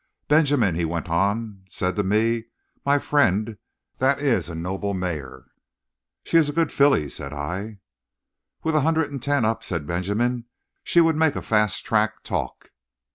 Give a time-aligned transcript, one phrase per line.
[0.27, 2.45] "Benjamin," he went on, "said to me,
[2.83, 3.59] 'My friend,
[3.99, 5.45] that is a noble mare.'
[6.23, 7.77] "'She is a good filly,' said I.
[8.63, 10.45] "'With a hundred and ten up,' said Benjamin,
[10.83, 12.69] 'she would make a fast track talk.'"